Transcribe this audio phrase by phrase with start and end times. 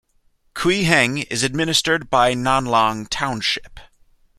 [0.55, 3.79] Cuiheng is administrated by Nanlang Township.